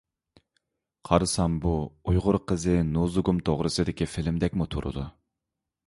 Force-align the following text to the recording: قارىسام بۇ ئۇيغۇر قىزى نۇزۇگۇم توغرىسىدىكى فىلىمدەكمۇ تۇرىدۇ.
قارىسام 1.09 1.59
بۇ 1.67 1.73
ئۇيغۇر 2.13 2.39
قىزى 2.53 2.79
نۇزۇگۇم 2.95 3.45
توغرىسىدىكى 3.51 4.09
فىلىمدەكمۇ 4.15 4.73
تۇرىدۇ. 4.77 5.11